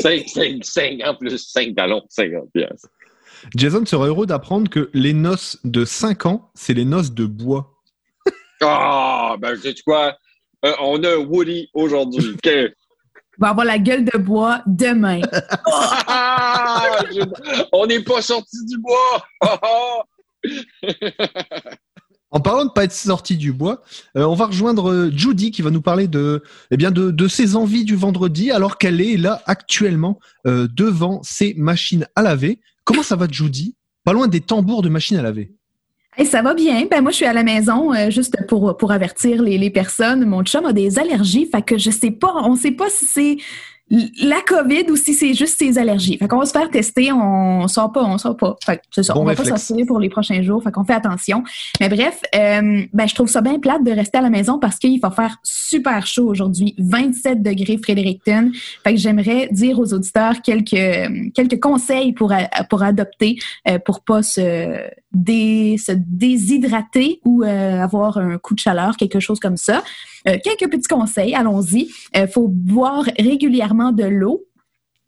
5, 0.00 0.28
5, 0.28 0.64
5 0.64 1.00
en 1.04 1.14
plus 1.16 1.38
5 1.38 1.74
gallons, 1.74 2.02
50 2.08 2.52
piastres. 2.52 2.88
Jason 3.56 3.84
sera 3.86 4.06
heureux 4.06 4.26
d'apprendre 4.26 4.68
que 4.70 4.90
les 4.92 5.12
noces 5.12 5.58
de 5.64 5.84
5 5.84 6.26
ans, 6.26 6.50
c'est 6.54 6.74
les 6.74 6.84
noces 6.84 7.12
de 7.12 7.26
bois. 7.26 7.74
Ah, 8.62 9.36
ben, 9.40 9.56
sais 9.56 9.74
quoi? 9.86 10.18
Euh, 10.66 10.74
on 10.82 11.02
a 11.02 11.16
Woody 11.16 11.70
aujourd'hui. 11.72 12.36
On 12.44 12.68
va 13.38 13.48
avoir 13.48 13.64
la 13.64 13.78
gueule 13.78 14.04
de 14.04 14.18
bois 14.18 14.60
demain. 14.66 15.22
on 17.72 17.86
n'est 17.86 18.04
pas 18.04 18.20
sorti 18.20 18.58
du 18.66 18.76
bois. 18.76 19.24
En 22.32 22.38
parlant 22.38 22.64
de 22.64 22.70
pas 22.70 22.84
être 22.84 22.92
sorti 22.92 23.36
du 23.36 23.52
bois, 23.52 23.82
euh, 24.16 24.22
on 24.22 24.34
va 24.34 24.46
rejoindre 24.46 24.92
euh, 24.92 25.10
Judy 25.10 25.50
qui 25.50 25.62
va 25.62 25.70
nous 25.70 25.82
parler 25.82 26.06
de, 26.06 26.44
eh 26.70 26.76
de, 26.76 27.28
ses 27.28 27.56
envies 27.56 27.84
du 27.84 27.96
vendredi 27.96 28.52
alors 28.52 28.78
qu'elle 28.78 29.00
est 29.00 29.16
là 29.16 29.42
actuellement 29.46 30.20
devant 30.44 31.20
ses 31.24 31.54
machines 31.54 32.06
à 32.14 32.22
laver. 32.22 32.60
Comment 32.84 33.02
ça 33.02 33.16
va, 33.16 33.26
Judy? 33.30 33.74
Pas 34.04 34.12
loin 34.12 34.28
des 34.28 34.40
tambours 34.40 34.82
de 34.82 34.88
machine 34.88 35.16
à 35.16 35.22
laver. 35.22 35.52
ça 36.24 36.42
va 36.42 36.54
bien. 36.54 36.86
Ben, 36.90 37.02
moi, 37.02 37.10
je 37.10 37.16
suis 37.16 37.26
à 37.26 37.32
la 37.32 37.42
maison 37.42 37.94
euh, 37.94 38.10
juste 38.10 38.36
pour, 38.48 38.92
avertir 38.92 39.42
les, 39.42 39.70
personnes. 39.70 40.24
Mon 40.24 40.42
chum 40.42 40.64
a 40.64 40.72
des 40.72 40.98
allergies, 40.98 41.46
fait 41.46 41.62
que 41.62 41.76
on 42.48 42.56
sait 42.56 42.72
pas 42.72 42.90
si 42.90 43.04
c'est 43.04 43.36
la 43.90 44.40
COVID 44.46 44.84
ou 44.90 44.96
si 44.96 45.14
c'est 45.14 45.34
juste 45.34 45.58
ses 45.58 45.76
allergies. 45.76 46.16
Fait 46.16 46.28
qu'on 46.28 46.38
va 46.38 46.46
se 46.46 46.52
faire 46.52 46.70
tester, 46.70 47.10
on 47.12 47.66
sort 47.66 47.90
pas, 47.90 48.04
on 48.04 48.18
sort 48.18 48.36
pas. 48.36 48.56
Fait 48.64 48.80
c'est 48.90 49.02
ça, 49.02 49.18
on 49.18 49.24
va 49.24 49.34
pas 49.34 49.44
sortir 49.44 49.84
pour 49.86 49.98
les 49.98 50.08
prochains 50.08 50.42
jours, 50.42 50.62
fait 50.62 50.70
qu'on 50.70 50.84
fait 50.84 50.94
attention. 50.94 51.42
Mais 51.80 51.88
bref, 51.88 52.20
euh, 52.34 52.82
ben 52.92 53.06
je 53.06 53.14
trouve 53.14 53.28
ça 53.28 53.40
bien 53.40 53.58
plate 53.58 53.82
de 53.82 53.90
rester 53.90 54.18
à 54.18 54.20
la 54.20 54.30
maison 54.30 54.58
parce 54.58 54.78
qu'il 54.78 55.00
va 55.00 55.10
faire 55.10 55.38
super 55.42 56.06
chaud 56.06 56.28
aujourd'hui, 56.28 56.74
27 56.78 57.42
degrés 57.42 57.78
Fredericton. 57.82 58.52
Fait 58.84 58.94
que 58.94 59.00
j'aimerais 59.00 59.48
dire 59.50 59.78
aux 59.80 59.92
auditeurs 59.92 60.40
quelques 60.42 61.32
quelques 61.34 61.60
conseils 61.60 62.12
pour 62.12 62.32
pour 62.68 62.82
adopter 62.82 63.38
euh, 63.68 63.78
pour 63.80 64.04
pas 64.04 64.22
se 64.22 64.88
se 65.12 65.92
déshydrater 65.92 67.20
ou 67.24 67.42
euh, 67.42 67.82
avoir 67.82 68.18
un 68.18 68.38
coup 68.38 68.54
de 68.54 68.60
chaleur, 68.60 68.96
quelque 68.96 69.20
chose 69.20 69.40
comme 69.40 69.56
ça. 69.56 69.82
Euh, 70.28 70.36
quelques 70.42 70.70
petits 70.70 70.88
conseils, 70.88 71.34
allons-y. 71.34 71.88
Il 72.14 72.20
euh, 72.20 72.26
faut 72.26 72.48
boire 72.48 73.04
régulièrement 73.18 73.92
de 73.92 74.04
l'eau 74.04 74.44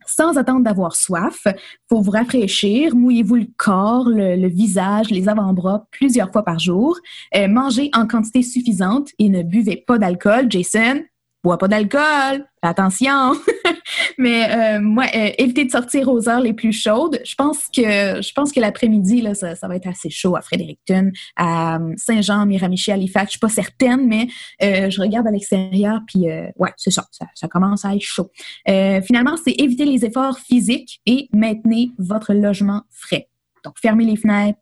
sans 0.07 0.37
attendre 0.37 0.63
d'avoir 0.63 0.97
soif. 0.97 1.47
faut 1.89 2.01
vous 2.01 2.11
rafraîchir, 2.11 2.95
mouillez-vous 2.95 3.37
le 3.37 3.47
corps, 3.57 4.09
le, 4.09 4.49
visage, 4.49 5.11
les 5.11 5.29
avant-bras 5.29 5.87
plusieurs 5.91 6.33
fois 6.33 6.45
par 6.45 6.59
jour. 6.59 6.99
Euh, 7.37 7.49
mangez 7.49 7.91
en 7.95 8.07
quantité 8.07 8.43
suffisante 8.43 9.11
et 9.19 9.29
ne 9.29 9.43
buvez 9.43 9.77
pas 9.77 9.99
d'alcool. 9.99 10.47
Jason, 10.51 11.03
bois 11.43 11.59
pas 11.59 11.69
d'alcool, 11.69 12.47
attention. 12.63 13.33
Mais 14.19 14.51
euh, 14.51 14.81
moi, 14.81 15.07
euh, 15.15 15.31
de 15.47 15.71
sortir 15.71 16.09
aux 16.09 16.29
heures 16.29 16.41
les 16.41 16.53
plus 16.53 16.73
chaudes. 16.73 17.21
Je 17.25 17.35
pense 17.35 17.69
que 17.75 18.23
je 18.23 18.33
pense 18.33 18.53
que 18.53 18.61
l'après-midi 18.61 19.23
là, 19.23 19.35
ça, 19.35 19.55
va 19.69 19.77
être 19.77 19.89
assez 19.89 20.11
chaud 20.11 20.37
à 20.37 20.41
Fredericton, 20.41 21.11
à 21.37 21.77
euh, 21.77 21.93
Saint-Jean, 21.97 22.47
Miramichi, 22.47 22.93
Halifax. 22.93 23.27
Je 23.27 23.31
suis 23.33 23.41
pas 23.41 23.49
certaine, 23.49 24.07
mais 24.07 24.29
je 24.61 25.01
regarde 25.01 25.27
à 25.27 25.31
l'extérieur, 25.31 26.01
puis 26.07 26.27
ouais, 26.57 26.71
c'est 26.77 26.91
ça, 26.91 27.05
ça, 27.35 27.49
commence 27.49 27.85
à 27.85 27.95
être 27.95 28.03
chaud. 28.03 28.31
finalement, 28.67 29.37
c'est 29.43 29.53
éviter 29.53 29.85
les 29.85 30.05
efforts 30.05 30.39
physiques 30.39 31.01
et 31.07 31.29
maintenir 31.33 31.91
votre 31.99 32.33
logement 32.33 32.83
frais. 32.91 33.29
Donc, 33.65 33.75
fermez 33.81 34.05
les 34.05 34.17
fenêtres, 34.17 34.59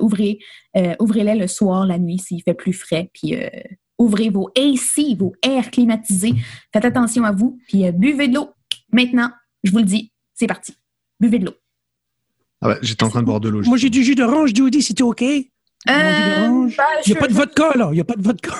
ouvrez, 0.00 0.38
ouvrez-les 1.00 1.34
le 1.34 1.46
soir, 1.46 1.86
la 1.86 1.98
nuit 1.98 2.18
s'il 2.18 2.42
fait 2.42 2.54
plus 2.54 2.72
frais, 2.72 3.10
puis 3.12 3.34
ouvrez 3.98 4.30
vos 4.30 4.50
AC, 4.56 5.16
vos 5.16 5.32
airs 5.42 5.70
climatisés. 5.70 6.34
Faites 6.72 6.84
attention 6.84 7.24
à 7.24 7.32
vous, 7.32 7.58
puis 7.68 7.90
buvez 7.92 8.28
de 8.28 8.34
l'eau. 8.34 8.50
Maintenant, 8.92 9.30
je 9.62 9.72
vous 9.72 9.78
le 9.78 9.84
dis, 9.84 10.12
c'est 10.34 10.46
parti. 10.46 10.74
Buvez 11.20 11.38
de 11.38 11.46
l'eau. 11.46 11.54
Ah 12.62 12.68
ouais, 12.68 12.78
j'étais 12.82 13.04
en 13.04 13.08
train 13.08 13.20
de 13.20 13.26
boire 13.26 13.40
de 13.40 13.48
l'eau. 13.48 13.62
Moi, 13.62 13.76
j'ai 13.76 13.90
du 13.90 14.02
jus 14.02 14.14
d'orange, 14.14 14.54
Judy, 14.54 14.82
c'était 14.82 15.02
OK? 15.02 15.22
Euh, 15.22 15.42
ben, 15.88 16.68
il 17.04 17.12
n'y 17.12 17.16
a 17.16 17.20
pas 17.20 17.28
de 17.28 17.34
vodka, 17.34 17.72
là. 17.76 17.88
Il 17.92 17.94
n'y 17.94 18.00
a 18.00 18.04
pas 18.04 18.16
de 18.16 18.22
vodka. 18.22 18.52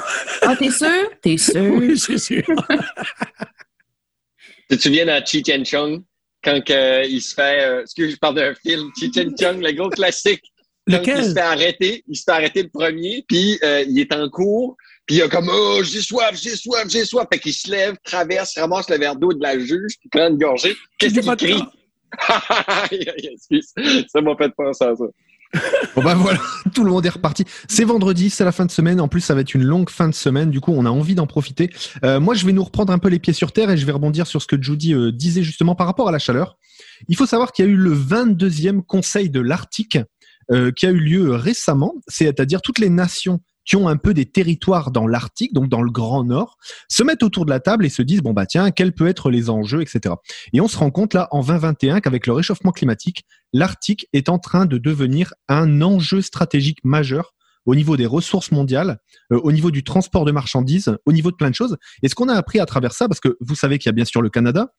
Ah, 0.43 0.55
t'es 0.57 0.71
sûr? 0.71 1.11
T'es 1.23 1.37
sûr? 1.39 1.75
Oui, 1.75 1.99
c'est 1.99 2.19
sûr. 2.19 2.45
tu 4.71 4.77
te 4.77 4.83
souviens 4.83 5.07
dans 5.07 5.25
Chi 5.25 5.43
Chen 5.45 5.65
Chung, 5.65 6.03
quand 6.45 6.61
il 6.69 7.21
se 7.21 7.35
fait. 7.35 7.65
Euh, 7.65 7.83
excuse, 7.83 8.13
je 8.13 8.17
parle 8.17 8.37
d'un 8.37 8.55
film, 8.55 8.91
Chi 8.99 9.13
Chen 9.13 9.35
Chung, 9.39 9.61
le 9.61 9.73
gros 9.73 9.91
classique. 9.91 10.43
Lequel? 10.87 11.19
il 11.19 11.25
se 11.25 11.33
fait 11.33 11.41
arrêter, 11.41 12.05
il 12.07 12.17
se 12.17 12.23
fait 12.23 12.31
arrêter 12.31 12.63
le 12.63 12.69
premier, 12.69 13.25
puis 13.27 13.59
euh, 13.65 13.85
il 13.89 13.99
est 13.99 14.15
en 14.15 14.29
cours, 14.29 14.77
puis 15.07 15.17
il 15.17 15.23
a 15.23 15.29
comme 15.29 15.49
Oh, 15.53 15.81
j'ai 15.85 16.01
soif, 16.01 16.33
j'ai 16.35 16.57
soif, 16.57 16.85
j'ai 16.89 17.05
soif. 17.05 17.27
Fait 17.33 17.39
qu'il 17.39 17.55
se 17.55 17.71
lève, 17.71 17.97
traverse, 18.03 18.59
ramasse 18.59 18.91
le 18.91 18.99
verre 18.99 19.17
d'eau 19.17 19.33
de 19.33 19.43
la 19.43 19.59
juge, 19.59 19.95
puis 20.01 20.09
prend 20.11 20.29
une 20.29 20.39
gorgée. 20.39 20.75
Qu'est-ce 20.99 21.21
qu'il 21.21 21.37
crie? 21.37 21.63
ça 24.09 24.21
m'a 24.21 24.37
fait 24.37 24.51
penser 24.57 24.85
à 24.85 24.95
ça. 24.97 25.05
bon 25.95 26.03
ben 26.03 26.15
voilà, 26.15 26.41
tout 26.75 26.85
le 26.85 26.91
monde 26.91 27.07
est 27.07 27.11
reparti. 27.11 27.45
C'est 27.69 27.85
vendredi, 27.85 28.31
c'est 28.31 28.45
la 28.45 28.53
fin 28.53 28.67
de 28.67 28.71
semaine. 28.71 29.01
En 29.01 29.09
plus, 29.09 29.21
ça 29.21 29.35
va 29.35 29.43
être 29.43 29.55
une 29.55 29.65
longue 29.65 29.91
fin 29.91 30.09
de 30.09 30.15
semaine. 30.15 30.51
Du 30.51 30.61
coup, 30.61 30.73
on 30.73 30.85
a 30.87 30.91
envie 30.91 31.15
d'en 31.15 31.27
profiter. 31.27 31.71
Euh, 32.05 32.19
moi, 32.21 32.35
je 32.35 32.45
vais 32.47 32.53
nous 32.53 32.65
reprendre 32.65 32.93
un 32.93 32.99
peu 32.99 33.09
les 33.09 33.19
pieds 33.19 33.33
sur 33.33 33.53
terre 33.53 33.71
et 33.71 33.77
je 33.77 33.87
vais 33.87 33.93
rebondir 33.93 34.27
sur 34.27 34.43
ce 34.43 34.47
que 34.47 34.61
Judy 34.61 34.95
euh, 34.95 35.13
disait 35.13 35.43
justement 35.43 35.75
par 35.75 35.87
rapport 35.87 36.09
à 36.09 36.13
la 36.13 36.19
chaleur. 36.19 36.59
Il 37.09 37.17
faut 37.17 37.27
savoir 37.27 37.53
qu'il 37.53 37.65
y 37.65 37.69
a 37.69 37.71
eu 37.71 37.77
le 37.77 37.95
22e 37.95 38.83
Conseil 38.83 39.31
de 39.31 39.41
l'Arctique 39.41 39.99
euh, 40.51 40.73
qui 40.73 40.87
a 40.87 40.91
eu 40.91 41.01
lieu 41.01 41.33
récemment, 41.33 41.95
c'est-à-dire 42.09 42.63
toutes 42.63 42.79
les 42.79 42.91
nations 42.91 43.41
qui 43.67 43.77
ont 43.77 43.89
un 43.89 43.97
peu 43.97 44.15
des 44.15 44.27
territoires 44.27 44.91
dans 44.91 45.07
l'Arctique, 45.07 45.53
donc 45.53 45.69
dans 45.69 45.83
le 45.83 45.91
Grand 45.91 46.25
Nord, 46.25 46.57
se 46.89 47.03
mettent 47.03 47.23
autour 47.23 47.45
de 47.45 47.51
la 47.51 47.61
table 47.61 47.85
et 47.85 47.89
se 47.89 48.03
disent 48.03 48.23
bon 48.23 48.33
bah 48.33 48.47
tiens, 48.47 48.71
quels 48.71 48.93
peuvent 48.93 49.09
être 49.09 49.31
les 49.31 49.51
enjeux, 49.51 49.83
etc. 49.83 50.15
Et 50.53 50.61
on 50.61 50.69
se 50.69 50.79
rend 50.79 50.91
compte 50.91 51.15
là 51.15 51.29
en 51.33 51.43
2021 51.43 52.01
qu'avec 52.01 52.27
le 52.27 52.33
réchauffement 52.33 52.73
climatique, 52.73 53.25
l'Arctique 53.53 54.09
est 54.13 54.29
en 54.29 54.39
train 54.39 54.67
de 54.67 54.79
devenir 54.79 55.35
un 55.49 55.83
enjeu 55.83 56.23
stratégique 56.23 56.79
majeur 56.85 57.35
au 57.67 57.75
niveau 57.75 57.97
des 57.97 58.07
ressources 58.07 58.53
mondiales, 58.53 58.99
euh, 59.33 59.41
au 59.43 59.53
niveau 59.53 59.71
du 59.71 59.85
transport 59.85 60.25
de 60.25 60.33
marchandises, 60.33 60.97
au 61.05 61.13
niveau 61.13 61.31
de 61.31 61.37
plein 61.37 61.51
de 61.51 61.55
choses. 61.55 61.77
Et 62.03 62.09
ce 62.09 62.15
qu'on 62.15 62.29
a 62.29 62.35
appris 62.35 62.61
à 62.61 62.67
travers 62.67 62.93
ça, 62.93 63.09
parce 63.09 63.21
que 63.21 63.37
vous 63.41 63.57
savez 63.57 63.79
qu'il 63.79 63.89
y 63.89 63.91
a 63.91 63.93
bien 63.93 64.05
sûr 64.05 64.23
le 64.23 64.31
Canada, 64.31 64.73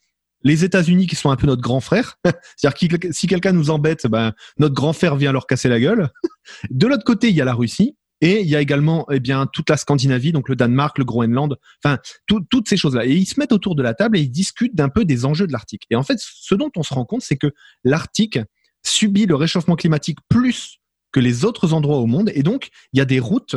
les 0.43 0.63
États-Unis 0.63 1.07
qui 1.07 1.15
sont 1.15 1.29
un 1.29 1.35
peu 1.35 1.47
notre 1.47 1.61
grand 1.61 1.81
frère, 1.81 2.15
c'est-à-dire 2.55 2.99
que 2.99 3.11
si 3.11 3.27
quelqu'un 3.27 3.51
nous 3.51 3.69
embête, 3.69 4.07
ben, 4.07 4.33
notre 4.57 4.75
grand 4.75 4.93
frère 4.93 5.15
vient 5.15 5.31
leur 5.31 5.47
casser 5.47 5.69
la 5.69 5.79
gueule. 5.79 6.09
De 6.69 6.87
l'autre 6.87 7.03
côté, 7.03 7.29
il 7.29 7.35
y 7.35 7.41
a 7.41 7.45
la 7.45 7.53
Russie. 7.53 7.97
Et 8.21 8.41
il 8.41 8.47
y 8.47 8.55
a 8.55 8.61
également 8.61 9.05
eh 9.11 9.19
bien 9.19 9.45
toute 9.45 9.69
la 9.69 9.77
Scandinavie, 9.77 10.31
donc 10.31 10.49
le 10.49 10.55
Danemark, 10.55 10.97
le 10.97 11.05
Groenland, 11.05 11.55
enfin 11.83 11.99
toutes 12.25 12.67
ces 12.67 12.77
choses-là. 12.77 13.05
Et 13.05 13.13
ils 13.13 13.25
se 13.25 13.39
mettent 13.39 13.51
autour 13.51 13.75
de 13.75 13.83
la 13.83 13.93
table 13.93 14.17
et 14.17 14.21
ils 14.21 14.31
discutent 14.31 14.75
d'un 14.75 14.89
peu 14.89 15.05
des 15.05 15.25
enjeux 15.25 15.45
de 15.45 15.51
l'Arctique. 15.51 15.83
Et 15.91 15.95
en 15.95 16.03
fait, 16.03 16.17
ce 16.19 16.55
dont 16.55 16.71
on 16.75 16.83
se 16.83 16.93
rend 16.93 17.05
compte, 17.05 17.21
c'est 17.21 17.37
que 17.37 17.53
l'Arctique 17.83 18.39
subit 18.83 19.25
le 19.25 19.35
réchauffement 19.35 19.75
climatique 19.75 20.17
plus 20.29 20.79
que 21.11 21.19
les 21.19 21.45
autres 21.45 21.73
endroits 21.73 21.97
au 21.97 22.05
monde. 22.05 22.31
Et 22.33 22.43
donc, 22.43 22.69
il 22.93 22.97
y 22.97 23.01
a 23.01 23.05
des 23.05 23.19
routes 23.19 23.55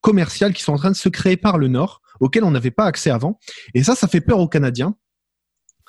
commerciales 0.00 0.54
qui 0.54 0.62
sont 0.62 0.72
en 0.72 0.78
train 0.78 0.90
de 0.90 0.96
se 0.96 1.08
créer 1.08 1.36
par 1.36 1.58
le 1.58 1.68
Nord, 1.68 2.00
auxquelles 2.20 2.44
on 2.44 2.50
n'avait 2.50 2.70
pas 2.70 2.84
accès 2.84 3.10
avant. 3.10 3.38
Et 3.74 3.82
ça, 3.82 3.94
ça 3.94 4.08
fait 4.08 4.20
peur 4.20 4.38
aux 4.38 4.48
Canadiens. 4.48 4.94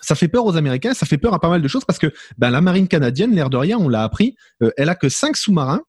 Ça 0.02 0.16
fait 0.16 0.28
peur 0.28 0.46
aux 0.46 0.58
Américains, 0.58 0.96
ça 0.96 1.06
fait 1.06 1.20
peur 1.20 1.34
à 1.36 1.40
pas 1.40 1.50
mal 1.50 1.62
de 1.62 1.68
choses 1.68 1.86
parce 1.86 2.00
que 2.00 2.12
ben, 2.40 2.50
la 2.50 2.60
marine 2.60 2.88
canadienne, 2.88 3.36
l'air 3.36 3.52
de 3.52 3.58
rien, 3.58 3.78
on 3.78 3.88
l'a 3.88 4.04
appris, 4.04 4.36
euh, 4.64 4.72
elle 4.76 4.90
a 4.90 4.96
que 4.96 5.10
cinq 5.10 5.38
sous-marins. 5.38 5.84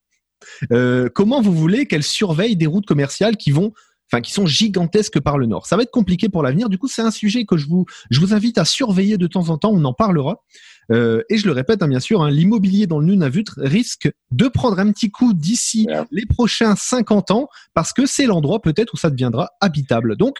Euh, 0.72 1.08
comment 1.14 1.40
vous 1.40 1.52
voulez 1.52 1.86
qu'elle 1.86 2.02
surveille 2.02 2.56
des 2.56 2.66
routes 2.66 2.86
commerciales 2.86 3.36
qui 3.36 3.50
vont 3.50 3.72
enfin 4.10 4.20
qui 4.20 4.32
sont 4.32 4.46
gigantesques 4.46 5.20
par 5.20 5.38
le 5.38 5.46
nord? 5.46 5.66
Ça 5.66 5.76
va 5.76 5.82
être 5.82 5.90
compliqué 5.90 6.28
pour 6.28 6.42
l'avenir. 6.42 6.68
Du 6.68 6.78
coup, 6.78 6.88
c'est 6.88 7.02
un 7.02 7.10
sujet 7.10 7.44
que 7.44 7.56
je 7.56 7.66
vous 7.66 7.86
je 8.10 8.20
vous 8.20 8.34
invite 8.34 8.58
à 8.58 8.64
surveiller 8.64 9.18
de 9.18 9.26
temps 9.26 9.48
en 9.48 9.58
temps. 9.58 9.72
On 9.72 9.84
en 9.84 9.94
parlera. 9.94 10.42
Euh, 10.90 11.22
et 11.30 11.38
je 11.38 11.46
le 11.46 11.52
répète, 11.52 11.82
hein, 11.82 11.88
bien 11.88 12.00
sûr, 12.00 12.22
hein, 12.22 12.30
l'immobilier 12.30 12.86
dans 12.86 12.98
le 12.98 13.06
Nunavut 13.06 13.44
risque 13.56 14.10
de 14.30 14.48
prendre 14.48 14.78
un 14.78 14.90
petit 14.92 15.10
coup 15.10 15.32
d'ici 15.32 15.86
les 16.10 16.26
prochains 16.26 16.74
50 16.76 17.30
ans 17.30 17.48
parce 17.72 17.92
que 17.92 18.04
c'est 18.04 18.26
l'endroit 18.26 18.60
peut-être 18.60 18.94
où 18.94 18.96
ça 18.96 19.10
deviendra 19.10 19.50
habitable. 19.60 20.16
Donc, 20.16 20.38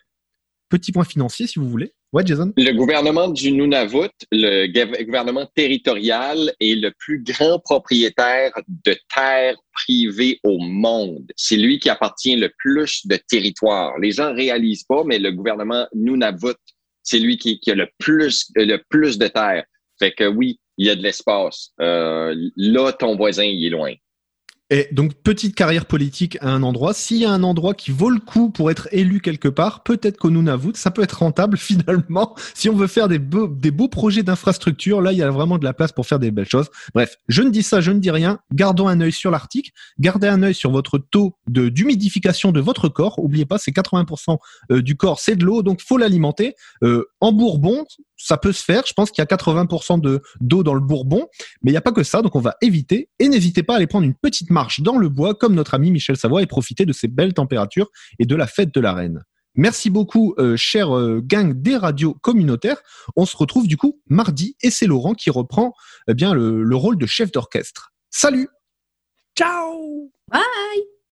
petit 0.69 0.93
point 0.93 1.05
financier 1.05 1.47
si 1.47 1.59
vous 1.59 1.69
voulez. 1.69 1.95
Le 2.59 2.73
gouvernement 2.73 3.29
du 3.29 3.53
Nunavut, 3.53 4.11
le 4.31 5.03
gouvernement 5.05 5.47
territorial, 5.55 6.53
est 6.61 6.75
le 6.75 6.93
plus 6.99 7.23
grand 7.23 7.59
propriétaire 7.59 8.53
de 8.69 8.95
terres 9.15 9.57
privées 9.73 10.39
au 10.45 10.59
monde. 10.59 11.33
C'est 11.37 11.57
lui 11.57 11.79
qui 11.79 11.89
appartient 11.89 12.37
le 12.37 12.53
plus 12.59 13.07
de 13.07 13.17
territoire. 13.17 13.99
Les 13.99 14.13
gens 14.13 14.35
réalisent 14.35 14.85
pas, 14.85 15.05
mais 15.05 15.19
le 15.19 15.33
gouvernement 15.33 15.87
Nunavut, 15.95 16.55
c'est 17.03 17.19
lui 17.19 17.39
qui, 17.39 17.59
qui, 17.61 17.71
a 17.71 17.75
le 17.75 17.89
plus, 17.99 18.51
le 18.57 18.77
plus 18.91 19.17
de 19.17 19.29
terres. 19.29 19.65
Fait 19.99 20.13
que 20.13 20.25
oui, 20.25 20.61
il 20.77 20.87
y 20.87 20.91
a 20.91 20.97
de 20.97 21.03
l'espace. 21.03 21.71
Euh, 21.81 22.35
là, 22.57 22.93
ton 22.93 23.17
voisin, 23.17 23.45
il 23.45 23.65
est 23.65 23.71
loin. 23.71 23.95
Et 24.73 24.89
donc, 24.91 25.13
petite 25.13 25.55
carrière 25.55 25.85
politique 25.85 26.39
à 26.41 26.49
un 26.49 26.63
endroit. 26.63 26.95
S'il 26.95 27.19
y 27.19 27.27
a 27.27 27.31
un 27.31 27.43
endroit 27.43 27.75
qui 27.75 27.91
vaut 27.91 28.09
le 28.09 28.19
coup 28.19 28.49
pour 28.49 28.71
être 28.71 28.89
élu 28.91 29.21
quelque 29.21 29.49
part, 29.49 29.83
peut-être 29.83 30.17
qu'au 30.17 30.31
Nunavut, 30.31 30.73
ça 30.77 30.91
peut 30.91 31.03
être 31.03 31.19
rentable 31.19 31.59
finalement. 31.59 32.35
Si 32.55 32.71
on 32.71 32.75
veut 32.75 32.87
faire 32.87 33.07
des 33.07 33.19
beaux, 33.19 33.89
projets 33.89 34.23
d'infrastructure, 34.23 35.03
là, 35.03 35.13
il 35.13 35.19
y 35.19 35.23
a 35.23 35.31
vraiment 35.31 35.59
de 35.59 35.65
la 35.65 35.75
place 35.75 35.93
pour 35.93 36.07
faire 36.07 36.19
des 36.19 36.31
belles 36.31 36.49
choses. 36.49 36.71
Bref, 36.95 37.19
je 37.29 37.43
ne 37.43 37.51
dis 37.51 37.63
ça, 37.63 37.83
je 37.83 37.91
ne 37.91 37.99
dis 37.99 38.11
rien. 38.11 38.39
Gardons 38.55 38.89
un 38.89 38.99
œil 39.03 39.13
sur 39.13 39.31
l'Arctique. 39.31 39.75
Gardez 40.01 40.29
un 40.29 40.43
œil 40.43 40.55
sur 40.55 40.71
votre 40.71 40.97
taux 40.97 41.37
d'humidification 41.49 42.51
de 42.51 42.61
votre 42.61 42.89
corps. 42.89 43.19
Oubliez 43.19 43.45
pas, 43.45 43.59
c'est 43.59 43.73
80% 43.73 44.39
euh, 44.71 44.81
du 44.81 44.97
corps, 44.97 45.21
c'est 45.21 45.37
de 45.37 45.45
l'eau, 45.45 45.63
donc 45.63 45.83
faut 45.83 45.99
l'alimenter. 45.99 46.55
Euh, 46.83 47.05
en 47.21 47.33
Bourbon, 47.33 47.85
ça 48.23 48.37
peut 48.37 48.53
se 48.53 48.63
faire. 48.63 48.85
Je 48.87 48.93
pense 48.93 49.11
qu'il 49.11 49.23
y 49.23 49.27
a 49.27 49.37
80% 49.37 50.01
de 50.01 50.23
d'eau 50.41 50.63
dans 50.63 50.75
le 50.75 50.81
Bourbon, 50.81 51.27
mais 51.63 51.71
il 51.71 51.75
n'y 51.75 51.79
a 51.79 51.83
pas 51.83 51.93
que 51.93 52.03
ça, 52.03 52.23
donc 52.23 52.37
on 52.37 52.41
va 52.41 52.57
éviter. 52.61 53.09
Et 53.19 53.29
n'hésitez 53.29 53.63
pas 53.63 53.75
à 53.75 53.77
aller 53.77 53.87
prendre 53.87 54.07
une 54.07 54.15
petite 54.15 54.51
marche 54.51 54.81
dans 54.81 54.97
le 54.97 55.09
bois, 55.09 55.35
comme 55.35 55.55
notre 55.55 55.75
ami 55.75 55.91
Michel 55.91 56.17
Savoie, 56.17 56.43
et 56.43 56.47
profiter 56.47 56.87
de 56.87 56.93
ces 56.93 57.09
belles 57.09 57.35
températures 57.35 57.91
et 58.19 58.27
de 58.27 58.37
la 58.37 58.47
fête 58.47 58.73
de 58.73 58.81
la 58.81 58.93
Reine. 58.93 59.23
Merci 59.55 59.91
beaucoup, 59.91 60.35
euh, 60.39 60.57
cher 60.57 60.97
euh, 60.97 61.21
gang 61.23 61.53
des 61.53 61.77
radios 61.77 62.15
communautaires. 62.15 62.81
On 63.17 63.27
se 63.27 63.37
retrouve 63.37 63.67
du 63.67 63.77
coup 63.77 64.01
mardi, 64.07 64.57
et 64.63 64.71
c'est 64.71 64.87
Laurent 64.87 65.15
qui 65.15 65.31
reprend 65.31 65.75
eh 66.09 66.15
bien 66.15 66.33
le, 66.33 66.63
le 66.63 66.77
rôle 66.77 66.97
de 66.97 67.07
chef 67.07 67.33
d'orchestre. 67.33 67.93
Salut 68.11 68.49
Ciao 69.37 70.11
Bye 70.31 70.93